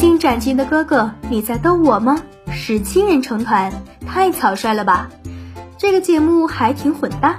[0.00, 2.22] 披荆斩棘的哥哥，你在逗我吗？
[2.50, 3.70] 十七人成团，
[4.06, 5.10] 太草率了吧？
[5.76, 7.38] 这个节目还挺混搭。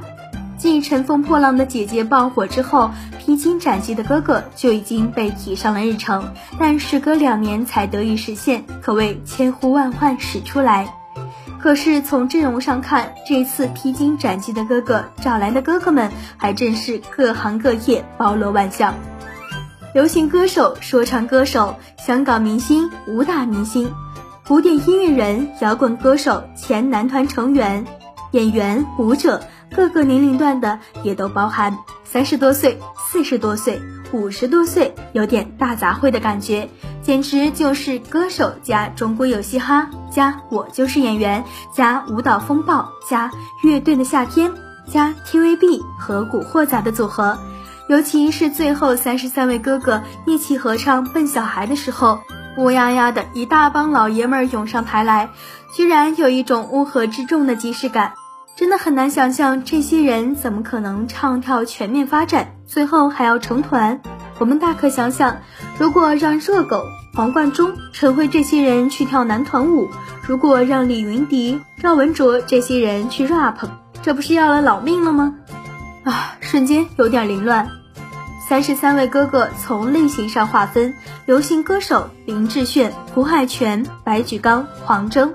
[0.59, 10.93] 继《乘风破浪的姐姐》爆火之后，披荆斩棘的哥哥就已经被提上了日程，但时隔两年才得以实现，可谓千呼万唤始出来。
[11.59, 18.93] 可是从阵容上看，这次披荆斩棘的哥哥找来的哥哥们还真是各行各业，包罗万象。
[19.93, 23.93] 流行歌手、说唱歌手、香港明星、武打明星、
[24.47, 27.85] 古典音乐人、摇滚歌手、前男团成员、
[28.31, 29.41] 演员、舞者，
[29.75, 31.77] 各个年龄段的也都包含。
[32.05, 33.81] 三十多岁、四十多岁、
[34.13, 36.69] 五十多岁，有点大杂烩的感觉，
[37.01, 41.43] 简直就是歌手加中国有嘻哈加我就是演员
[41.75, 43.29] 加舞蹈风暴加
[43.61, 44.53] 乐队的夏天
[44.89, 47.37] 加 TVB 和古惑仔的组合。
[47.91, 52.21] 尤其是最后三十三位哥哥一起合唱《笨小孩》的时候，
[52.55, 55.27] 乌压压的一大帮老爷们儿涌上台来，
[55.75, 58.13] 居然有一种乌合之众的即视感，
[58.55, 63.99] 真的很难想象这些人怎么可能唱跳全面发展，最后还要成团。
[64.39, 65.39] 我们大可想想，
[65.77, 69.89] 如果让热狗、黄贯中、陈辉这些人去跳男团舞，
[70.25, 73.57] 如果让李云迪、赵文卓这些人去 rap，
[74.01, 75.35] 这不是要了老命了吗？
[76.05, 77.69] 啊，瞬间有点凌乱。
[78.51, 80.93] 三十三位哥哥从类型上划分：
[81.25, 85.29] 流行歌手林志炫、胡海泉、白举纲、黄征；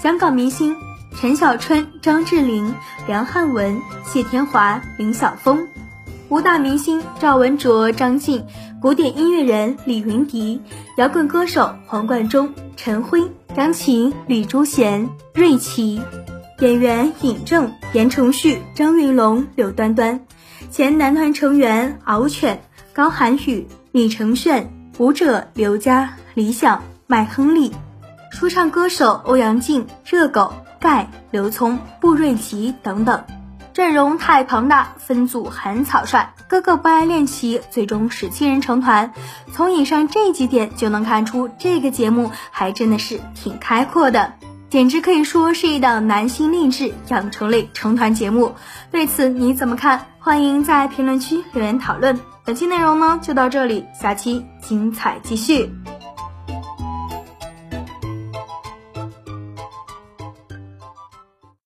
[0.00, 0.76] 香港明星
[1.16, 2.72] 陈小春、张智霖、
[3.08, 5.66] 梁汉文、谢天华、林晓峰；
[6.28, 8.44] 武打明星赵文卓、张晋；
[8.80, 10.60] 古典音乐人李云迪；
[10.96, 13.20] 摇滚歌手黄贯中、陈辉、
[13.56, 16.00] 张琴、李珠贤、瑞奇；
[16.60, 20.20] 演员尹正、言承旭、张云龙、柳端端。
[20.70, 24.68] 前男团成员敖犬、高涵宇、李承铉，
[24.98, 27.72] 舞者刘佳、李想、麦亨利，
[28.30, 33.24] 说唱歌手欧阳靖、热狗、盖、刘聪、布瑞奇等等，
[33.72, 39.12] 阵容太庞大，分组很草率，哥哥不爱练习，最终十七人成团。
[39.52, 44.34] 从以上这几点就能看出，这个节目还真的是挺开阔的。
[44.70, 48.54] 简直可以说是一档男性励志养成类成团节目，
[48.92, 50.06] 对此你怎么看？
[50.20, 52.16] 欢迎在评论区留言讨论。
[52.44, 55.68] 本期内容呢就到这里，下期精彩继续。